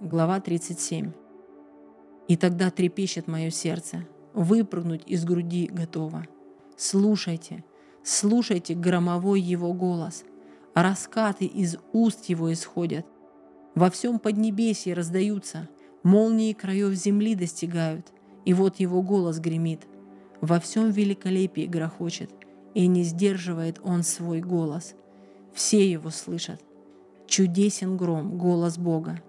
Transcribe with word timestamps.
глава 0.00 0.40
37. 0.40 1.12
«И 2.26 2.36
тогда 2.36 2.70
трепещет 2.70 3.28
мое 3.28 3.50
сердце, 3.50 4.06
выпрыгнуть 4.32 5.02
из 5.06 5.24
груди 5.24 5.66
готово. 5.66 6.26
Слушайте, 6.76 7.64
слушайте 8.02 8.74
громовой 8.74 9.40
его 9.40 9.72
голос, 9.72 10.24
раскаты 10.74 11.44
из 11.44 11.76
уст 11.92 12.24
его 12.26 12.52
исходят. 12.52 13.06
Во 13.74 13.90
всем 13.90 14.18
поднебесье 14.18 14.94
раздаются, 14.94 15.68
молнии 16.02 16.52
краев 16.52 16.92
земли 16.94 17.34
достигают, 17.34 18.12
и 18.44 18.52
вот 18.52 18.80
его 18.80 19.02
голос 19.02 19.38
гремит. 19.38 19.86
Во 20.40 20.58
всем 20.60 20.90
великолепии 20.90 21.66
грохочет, 21.66 22.30
и 22.74 22.86
не 22.88 23.04
сдерживает 23.04 23.80
он 23.84 24.02
свой 24.02 24.40
голос. 24.40 24.94
Все 25.52 25.88
его 25.88 26.10
слышат. 26.10 26.60
Чудесен 27.28 27.96
гром, 27.96 28.36
голос 28.36 28.76
Бога. 28.76 29.22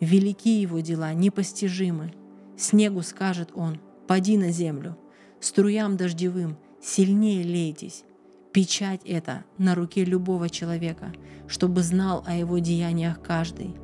Велики 0.00 0.60
его 0.60 0.80
дела, 0.80 1.12
непостижимы. 1.14 2.12
Снегу 2.56 3.02
скажет 3.02 3.50
он, 3.54 3.80
поди 4.06 4.36
на 4.36 4.50
землю. 4.50 4.96
Струям 5.40 5.96
дождевым, 5.96 6.56
сильнее 6.82 7.42
лейтесь. 7.42 8.04
Печать 8.52 9.00
эта 9.04 9.44
на 9.58 9.74
руке 9.74 10.04
любого 10.04 10.48
человека, 10.48 11.12
чтобы 11.48 11.82
знал 11.82 12.22
о 12.26 12.34
его 12.34 12.58
деяниях 12.58 13.20
каждый. 13.20 13.74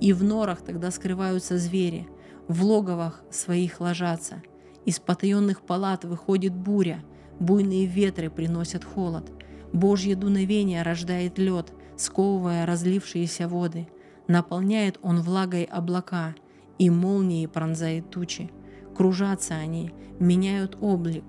И 0.00 0.12
в 0.12 0.22
норах 0.22 0.60
тогда 0.60 0.90
скрываются 0.90 1.58
звери, 1.58 2.06
в 2.46 2.62
логовах 2.64 3.22
своих 3.30 3.80
ложатся. 3.80 4.42
Из 4.84 4.98
потаенных 5.00 5.62
палат 5.62 6.04
выходит 6.04 6.54
буря, 6.54 7.02
буйные 7.40 7.86
ветры 7.86 8.30
приносят 8.30 8.84
холод. 8.84 9.30
Божье 9.72 10.14
дуновение 10.16 10.82
рождает 10.82 11.38
лед, 11.38 11.72
сковывая 11.96 12.64
разлившиеся 12.64 13.48
воды. 13.48 13.88
Наполняет 14.28 14.98
он 15.02 15.20
влагой 15.20 15.64
облака, 15.64 16.34
и 16.78 16.90
молнии 16.90 17.46
пронзает 17.46 18.10
тучи. 18.10 18.50
Кружатся 18.96 19.54
они, 19.54 19.92
меняют 20.20 20.78
облик, 20.80 21.24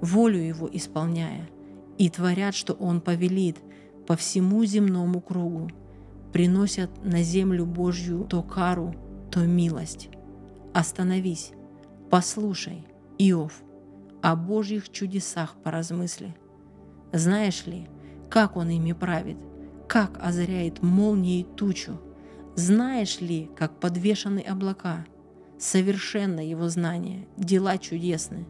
волю 0.00 0.38
его 0.38 0.68
исполняя, 0.72 1.48
и 1.98 2.08
творят, 2.08 2.54
что 2.54 2.72
он 2.72 3.02
повелит 3.02 3.58
по 4.06 4.16
всему 4.16 4.64
земному 4.64 5.20
кругу. 5.20 5.70
Приносят 6.32 6.90
на 7.04 7.22
землю 7.22 7.66
Божью 7.66 8.24
то 8.24 8.42
кару, 8.42 8.94
то 9.30 9.40
милость. 9.40 10.08
Остановись, 10.72 11.52
послушай, 12.10 12.86
Иов, 13.18 13.62
о 14.22 14.34
Божьих 14.34 14.90
чудесах 14.90 15.56
поразмысли. 15.62 16.34
Знаешь 17.12 17.66
ли, 17.66 17.88
как 18.30 18.56
он 18.56 18.70
ими 18.70 18.92
правит– 18.92 19.36
как 19.88 20.18
озаряет 20.22 20.82
молнией 20.82 21.44
тучу. 21.44 22.00
Знаешь 22.56 23.20
ли, 23.20 23.50
как 23.56 23.80
подвешены 23.80 24.40
облака? 24.40 25.06
Совершенно 25.58 26.40
его 26.40 26.68
знание, 26.68 27.26
дела 27.36 27.78
чудесны. 27.78 28.46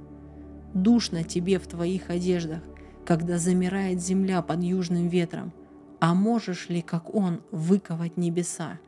Душно 0.74 1.24
тебе 1.24 1.58
в 1.58 1.66
твоих 1.66 2.10
одеждах, 2.10 2.62
когда 3.06 3.38
замирает 3.38 4.02
земля 4.02 4.42
под 4.42 4.62
южным 4.62 5.08
ветром. 5.08 5.52
А 6.00 6.14
можешь 6.14 6.68
ли, 6.68 6.82
как 6.82 7.14
он, 7.14 7.40
выковать 7.50 8.16
небеса, 8.16 8.78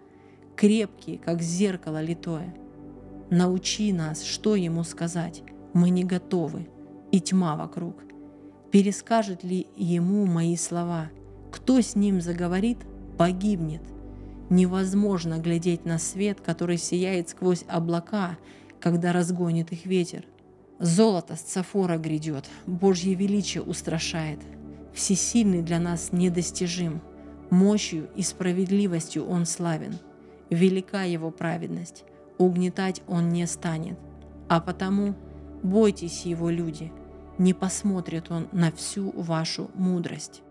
крепкие, 0.57 1.19
как 1.19 1.41
зеркало 1.41 2.03
литое? 2.03 2.55
Научи 3.31 3.93
нас, 3.93 4.23
что 4.23 4.55
ему 4.55 4.85
сказать, 4.85 5.43
мы 5.73 5.91
не 5.91 6.05
готовы, 6.05 6.69
и 7.13 7.21
тьма 7.21 7.57
вокруг. 7.57 8.03
Перескажет 8.71 9.45
ли 9.45 9.67
ему 9.77 10.27
мои 10.27 10.57
слова– 10.57 11.11
кто 11.57 11.81
с 11.81 11.97
ним 11.97 12.21
заговорит, 12.21 12.79
погибнет. 13.17 13.81
Невозможно 14.49 15.39
глядеть 15.39 15.85
на 15.85 15.99
свет, 15.99 16.41
который 16.41 16.79
сияет 16.79 17.29
сквозь 17.29 17.65
облака, 17.69 18.39
когда 18.81 19.13
разгонит 19.13 19.73
их 19.73 19.87
ветер. 19.87 20.25
Золото 20.79 21.37
с 21.37 21.41
цафора 21.41 21.97
грядет, 21.97 22.45
Божье 22.67 23.15
величие 23.15 23.63
устрашает. 23.63 24.39
Всесильный 24.95 25.63
для 25.63 25.79
нас 25.79 26.13
недостижим, 26.13 27.01
мощью 27.51 28.09
и 28.15 28.23
справедливостью 28.23 29.27
Он 29.27 29.47
славен. 29.47 29.99
Велика 30.51 31.03
Его 31.03 31.31
праведность, 31.31 32.05
угнетать 32.39 33.03
Он 33.09 33.31
не 33.31 33.47
станет. 33.47 33.99
А 34.49 34.61
потому 34.61 35.15
бойтесь 35.63 36.25
Его, 36.25 36.51
люди, 36.51 36.93
не 37.39 37.53
посмотрит 37.53 38.31
Он 38.31 38.47
на 38.53 38.71
всю 38.71 39.11
вашу 39.11 39.71
мудрость. 39.75 40.43